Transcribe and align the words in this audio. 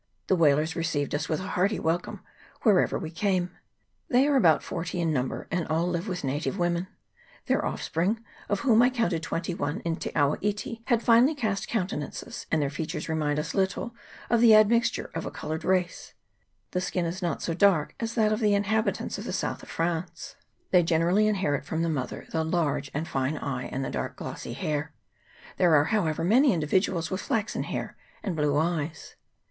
The 0.25 0.35
whalers 0.35 0.75
received 0.75 1.13
us 1.13 1.29
with 1.29 1.41
a 1.41 1.49
hearty 1.49 1.79
welcome 1.79 2.21
wherever 2.63 2.97
we 2.97 3.11
came. 3.11 3.51
They 4.09 4.25
are 4.27 4.35
about 4.35 4.63
forty 4.63 4.99
in 4.99 5.13
number, 5.13 5.47
and 5.51 5.67
all 5.67 5.85
live 5.87 6.07
with 6.07 6.23
native 6.23 6.57
women. 6.57 6.87
Their 7.45 7.63
offspring, 7.63 8.19
of 8.49 8.61
whom 8.61 8.81
I 8.81 8.89
counted 8.89 9.21
twenty 9.21 9.53
one 9.53 9.79
in 9.81 9.97
Te 9.97 10.09
awa 10.15 10.37
iti, 10.41 10.81
have 10.87 11.03
finely 11.03 11.35
cast 11.35 11.67
countenances, 11.67 12.47
and 12.51 12.59
their 12.59 12.71
features 12.71 13.07
remind 13.09 13.37
us 13.37 13.53
little 13.53 13.93
of 14.27 14.41
the 14.41 14.55
admixture 14.55 15.11
of 15.13 15.27
a 15.27 15.29
coloured 15.29 15.63
race; 15.63 16.15
the 16.71 16.81
skin 16.81 17.05
is 17.05 17.21
not 17.21 17.43
so 17.43 17.53
dark 17.53 17.93
as 17.99 18.15
that 18.15 18.31
of 18.33 18.39
the 18.39 18.55
inhabitants 18.55 19.19
of 19.19 19.25
the 19.25 19.31
south 19.31 19.61
of 19.61 19.69
France; 19.69 20.35
they 20.71 20.81
generally 20.81 21.27
inherit 21.27 21.63
from 21.63 21.83
the 21.83 21.89
mother 21.89 22.25
the 22.31 22.43
large 22.43 22.89
and 22.95 23.07
fine 23.07 23.37
eye 23.37 23.67
and 23.67 23.85
the 23.85 23.91
dark 23.91 24.15
glossy 24.15 24.53
hair; 24.53 24.93
there 25.57 25.75
are, 25.75 25.85
however, 25.93 26.23
many 26.23 26.53
individuals 26.53 27.11
with 27.11 27.21
flaxen 27.21 27.61
hair 27.61 27.95
and 28.23 28.35
blue 28.35 28.57
eyes. 28.57 29.13